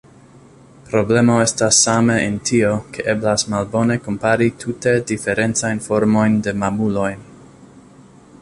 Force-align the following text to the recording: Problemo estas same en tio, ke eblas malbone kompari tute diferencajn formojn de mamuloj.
Problemo 0.85 1.35
estas 1.41 1.81
same 1.87 2.15
en 2.29 2.39
tio, 2.49 2.71
ke 2.95 3.05
eblas 3.13 3.45
malbone 3.55 3.99
kompari 4.07 4.49
tute 4.65 4.97
diferencajn 5.13 5.87
formojn 5.89 6.41
de 6.49 6.59
mamuloj. 6.65 7.11